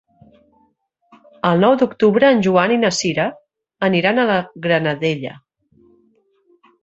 [1.49, 3.27] El nou d'octubre en Joan i na Sira
[3.89, 5.35] aniran a la Granadella.